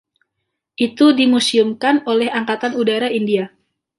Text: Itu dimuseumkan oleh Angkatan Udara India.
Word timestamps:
Itu 0.85 1.07
dimuseumkan 1.19 1.95
oleh 2.11 2.29
Angkatan 2.39 2.71
Udara 2.81 3.09
India. 3.19 3.45